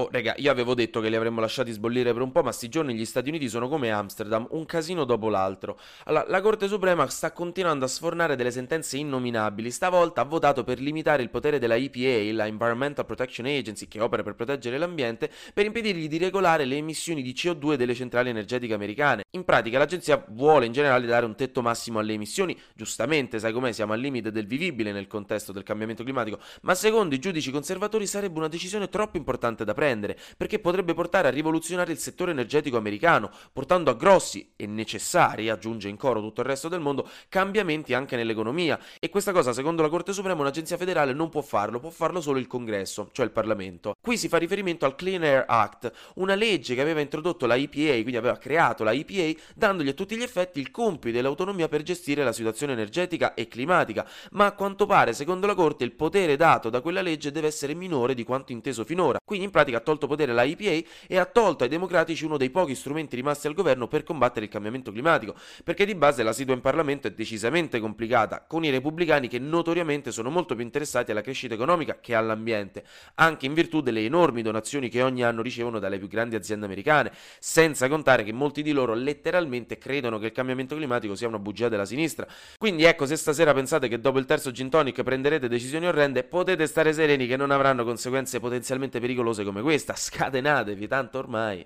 [0.00, 2.70] Oh, raga, io avevo detto che li avremmo lasciati sbollire per un po', ma sti
[2.70, 5.78] giorni gli Stati Uniti sono come Amsterdam, un casino dopo l'altro.
[6.04, 9.70] Allora, la Corte Suprema sta continuando a sfornare delle sentenze innominabili.
[9.70, 14.22] Stavolta ha votato per limitare il potere della EPA, la Environmental Protection Agency, che opera
[14.22, 19.24] per proteggere l'ambiente, per impedirgli di regolare le emissioni di CO2 delle centrali energetiche americane.
[19.32, 22.58] In pratica, l'agenzia vuole in generale dare un tetto massimo alle emissioni.
[22.74, 27.14] Giustamente, sai com'è, siamo al limite del vivibile nel contesto del cambiamento climatico, ma secondo
[27.14, 29.88] i giudici conservatori sarebbe una decisione troppo importante da prendere,
[30.36, 35.88] perché potrebbe portare a rivoluzionare il settore energetico americano, portando a grossi e necessari, aggiunge
[35.88, 38.78] in coro tutto il resto del mondo, cambiamenti anche nell'economia.
[38.98, 42.38] E questa cosa, secondo la Corte Suprema, un'agenzia federale non può farlo, può farlo solo
[42.38, 43.94] il Congresso, cioè il Parlamento.
[44.00, 47.92] Qui si fa riferimento al Clean Air Act, una legge che aveva introdotto la EPA,
[47.92, 51.82] quindi aveva creato la EPA, dandogli a tutti gli effetti il compito e l'autonomia per
[51.82, 56.36] gestire la situazione energetica e climatica, ma a quanto pare, secondo la Corte, il potere
[56.36, 59.18] dato da quella legge deve essere minore di quanto inteso finora.
[59.24, 62.50] Quindi in pratica ha tolto potere alla EPA e ha tolto ai democratici uno dei
[62.50, 66.48] pochi strumenti rimasti al governo per combattere il cambiamento climatico, perché di base la situazione
[66.54, 71.22] in Parlamento è decisamente complicata, con i repubblicani che notoriamente sono molto più interessati alla
[71.22, 75.98] crescita economica che all'ambiente, anche in virtù delle enormi donazioni che ogni anno ricevono dalle
[75.98, 80.76] più grandi aziende americane, senza contare che molti di loro letteralmente credono che il cambiamento
[80.76, 82.26] climatico sia una bugia della sinistra.
[82.58, 86.66] Quindi ecco, se stasera pensate che dopo il terzo gin tonic prenderete decisioni orrende, potete
[86.66, 91.64] stare sereni che non avranno conseguenze potenzialmente pericolose come questa scatenatevi, tanto ormai.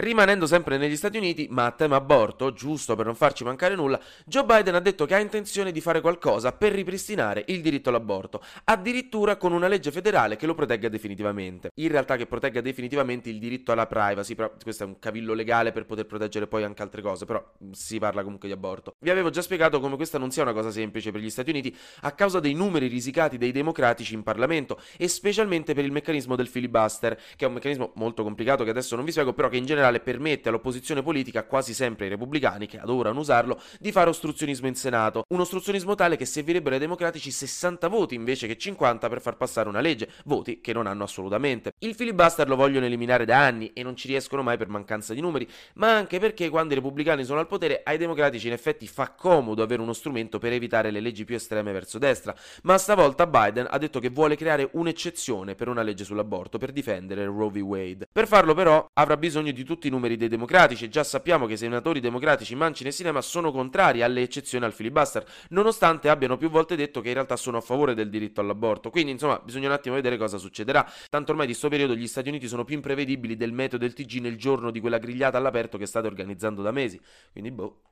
[0.00, 3.98] Rimanendo sempre negli Stati Uniti, ma a tema aborto, giusto per non farci mancare nulla,
[4.26, 8.40] Joe Biden ha detto che ha intenzione di fare qualcosa per ripristinare il diritto all'aborto,
[8.62, 11.70] addirittura con una legge federale che lo protegga definitivamente.
[11.80, 15.72] In realtà che protegga definitivamente il diritto alla privacy, però questo è un cavillo legale
[15.72, 18.94] per poter proteggere poi anche altre cose, però si parla comunque di aborto.
[19.00, 21.76] Vi avevo già spiegato come questa non sia una cosa semplice per gli Stati Uniti
[22.02, 26.46] a causa dei numeri risicati dei democratici in Parlamento e specialmente per il meccanismo del
[26.46, 29.66] filibuster, che è un meccanismo molto complicato che adesso non vi spiego, però che in
[29.66, 34.66] generale generale permette all'opposizione politica, quasi sempre ai repubblicani che adorano usarlo, di fare ostruzionismo
[34.66, 35.24] in Senato.
[35.28, 39.68] Un ostruzionismo tale che servirebbero ai democratici 60 voti invece che 50 per far passare
[39.68, 41.72] una legge, voti che non hanno assolutamente.
[41.78, 45.20] Il filibuster lo vogliono eliminare da anni e non ci riescono mai per mancanza di
[45.20, 49.10] numeri, ma anche perché quando i repubblicani sono al potere ai democratici in effetti fa
[49.10, 53.66] comodo avere uno strumento per evitare le leggi più estreme verso destra, ma stavolta Biden
[53.68, 57.56] ha detto che vuole creare un'eccezione per una legge sull'aborto per difendere Roe v.
[57.58, 58.08] Wade.
[58.10, 61.46] Per farlo però avrà bisogno di tutti tutti i numeri dei democratici e già sappiamo
[61.46, 66.36] che i senatori democratici mancino e cinema sono contrari alle eccezioni al filibuster, nonostante abbiano
[66.36, 68.90] più volte detto che in realtà sono a favore del diritto all'aborto.
[68.90, 70.84] Quindi, insomma, bisogna un attimo vedere cosa succederà.
[71.08, 74.20] Tanto ormai di questo periodo gli Stati Uniti sono più imprevedibili del metodo del TG
[74.20, 77.00] nel giorno di quella grigliata all'aperto che state organizzando da mesi.
[77.30, 77.82] Quindi, boh.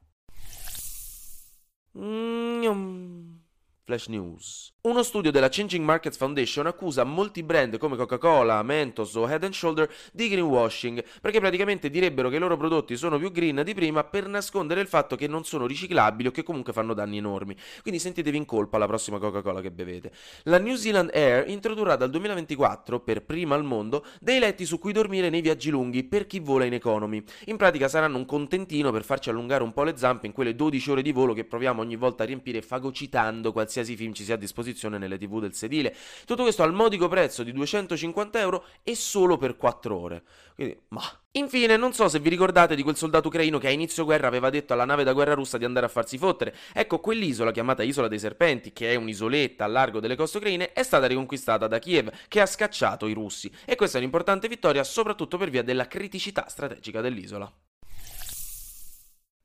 [1.96, 3.45] Mm-hmm.
[3.86, 4.74] Flash News.
[4.86, 9.88] Uno studio della Changing Markets Foundation accusa molti brand come Coca-Cola, Mentos o Head Shoulder
[10.12, 14.26] di greenwashing, perché praticamente direbbero che i loro prodotti sono più green di prima per
[14.26, 17.56] nascondere il fatto che non sono riciclabili o che comunque fanno danni enormi.
[17.82, 20.12] Quindi sentitevi in colpa la prossima Coca-Cola che bevete.
[20.44, 24.92] La New Zealand Air introdurrà dal 2024, per prima al mondo, dei letti su cui
[24.92, 27.22] dormire nei viaggi lunghi per chi vola in economy.
[27.46, 30.90] In pratica saranno un contentino per farci allungare un po' le zampe in quelle 12
[30.90, 34.34] ore di volo che proviamo ogni volta a riempire fagocitando qualsiasi qualsiasi film ci sia
[34.34, 35.94] a disposizione nelle tv del sedile.
[36.24, 40.22] Tutto questo al modico prezzo di 250 euro e solo per 4 ore.
[40.54, 41.02] Quindi, ma...
[41.36, 44.48] Infine, non so se vi ricordate di quel soldato ucraino che a inizio guerra aveva
[44.48, 46.54] detto alla nave da guerra russa di andare a farsi fottere.
[46.72, 50.82] Ecco, quell'isola chiamata Isola dei Serpenti, che è un'isoletta a largo delle coste ucraine, è
[50.82, 53.52] stata riconquistata da Kiev, che ha scacciato i russi.
[53.66, 57.52] E questa è un'importante vittoria soprattutto per via della criticità strategica dell'isola.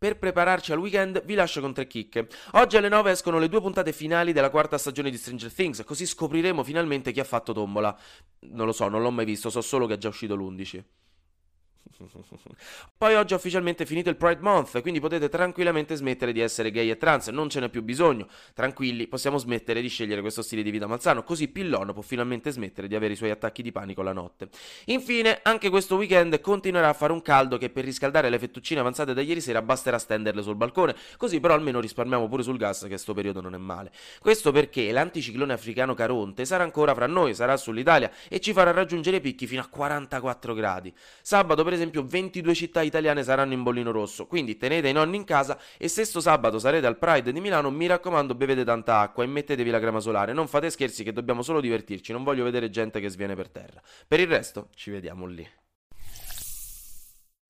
[0.03, 2.27] Per prepararci al weekend vi lascio con tre chicche.
[2.53, 6.07] Oggi alle 9 escono le due puntate finali della quarta stagione di Stranger Things, così
[6.07, 7.95] scopriremo finalmente chi ha fatto tombola.
[8.39, 10.83] Non lo so, non l'ho mai visto, so solo che è già uscito l'11.
[12.97, 16.89] Poi oggi è ufficialmente finito il Pride Month, quindi potete tranquillamente smettere di essere gay
[16.89, 18.27] e trans, non ce n'è più bisogno.
[18.53, 22.87] Tranquilli, possiamo smettere di scegliere questo stile di vita malsano, così Pillon può finalmente smettere
[22.87, 24.49] di avere i suoi attacchi di panico la notte.
[24.85, 29.13] Infine, anche questo weekend continuerà a fare un caldo che per riscaldare le fettuccine avanzate
[29.13, 32.97] da ieri sera basterà stenderle sul balcone, così però almeno risparmiamo pure sul gas che
[32.97, 33.91] sto periodo non è male.
[34.19, 39.19] Questo perché l'anticiclone africano Caronte sarà ancora fra noi, sarà sull'Italia e ci farà raggiungere
[39.19, 40.93] picchi fino a 44 gradi.
[41.21, 45.17] Sabato per esempio esempio 22 città italiane saranno in bollino rosso, quindi tenete i nonni
[45.17, 48.99] in casa e se sto sabato sarete al Pride di Milano, mi raccomando bevete tanta
[48.99, 52.43] acqua e mettetevi la crema solare, non fate scherzi che dobbiamo solo divertirci, non voglio
[52.43, 53.81] vedere gente che sviene per terra.
[54.07, 55.47] Per il resto ci vediamo lì.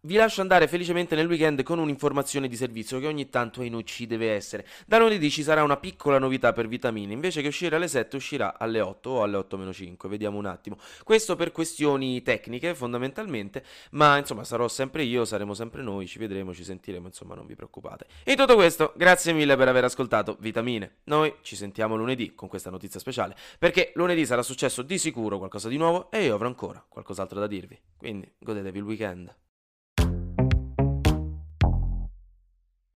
[0.03, 4.07] Vi lascio andare felicemente nel weekend con un'informazione di servizio che ogni tanto in ci
[4.07, 4.65] deve essere.
[4.87, 8.57] Da lunedì ci sarà una piccola novità per vitamine, invece che uscire alle 7 uscirà
[8.57, 10.79] alle 8 o alle 8 meno 5, vediamo un attimo.
[11.03, 16.51] Questo per questioni tecniche fondamentalmente, ma insomma sarò sempre io, saremo sempre noi, ci vedremo,
[16.51, 18.07] ci sentiremo, insomma non vi preoccupate.
[18.23, 21.01] In tutto questo, grazie mille per aver ascoltato Vitamine.
[21.03, 25.69] Noi ci sentiamo lunedì con questa notizia speciale, perché lunedì sarà successo di sicuro qualcosa
[25.69, 27.79] di nuovo e io avrò ancora qualcos'altro da dirvi.
[27.95, 29.35] Quindi godetevi il weekend.